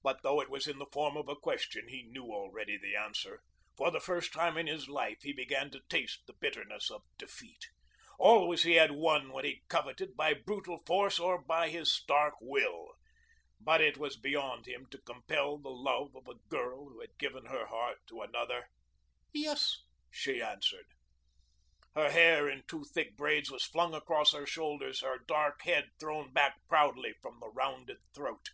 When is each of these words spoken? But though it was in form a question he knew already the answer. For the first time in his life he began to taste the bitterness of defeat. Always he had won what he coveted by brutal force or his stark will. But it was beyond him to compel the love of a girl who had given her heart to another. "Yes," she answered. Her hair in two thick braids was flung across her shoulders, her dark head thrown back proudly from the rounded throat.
But 0.00 0.22
though 0.22 0.40
it 0.40 0.48
was 0.48 0.66
in 0.66 0.80
form 0.90 1.18
a 1.18 1.36
question 1.36 1.88
he 1.88 2.04
knew 2.04 2.26
already 2.32 2.78
the 2.78 2.96
answer. 2.96 3.40
For 3.76 3.90
the 3.90 4.00
first 4.00 4.32
time 4.32 4.56
in 4.56 4.66
his 4.66 4.88
life 4.88 5.18
he 5.22 5.34
began 5.34 5.70
to 5.72 5.82
taste 5.90 6.22
the 6.26 6.32
bitterness 6.40 6.90
of 6.90 7.02
defeat. 7.18 7.68
Always 8.18 8.62
he 8.62 8.74
had 8.76 8.92
won 8.92 9.32
what 9.32 9.44
he 9.44 9.64
coveted 9.68 10.16
by 10.16 10.32
brutal 10.32 10.80
force 10.86 11.18
or 11.18 11.44
his 11.68 11.92
stark 11.92 12.34
will. 12.40 12.94
But 13.60 13.82
it 13.82 13.98
was 13.98 14.16
beyond 14.16 14.66
him 14.66 14.86
to 14.92 14.98
compel 15.02 15.58
the 15.58 15.68
love 15.68 16.16
of 16.16 16.26
a 16.26 16.38
girl 16.48 16.88
who 16.88 17.00
had 17.02 17.18
given 17.18 17.44
her 17.46 17.66
heart 17.66 17.98
to 18.06 18.22
another. 18.22 18.68
"Yes," 19.34 19.82
she 20.10 20.40
answered. 20.40 20.86
Her 21.94 22.10
hair 22.10 22.48
in 22.48 22.62
two 22.66 22.84
thick 22.84 23.14
braids 23.14 23.50
was 23.50 23.64
flung 23.66 23.92
across 23.92 24.32
her 24.32 24.46
shoulders, 24.46 25.02
her 25.02 25.18
dark 25.18 25.62
head 25.62 25.90
thrown 26.00 26.32
back 26.32 26.54
proudly 26.66 27.12
from 27.20 27.40
the 27.40 27.48
rounded 27.50 27.98
throat. 28.14 28.48